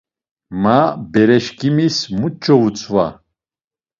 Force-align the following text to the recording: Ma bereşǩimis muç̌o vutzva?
Ma 0.61 0.79
bereşǩimis 1.11 1.97
muç̌o 2.19 2.55
vutzva? 2.61 3.05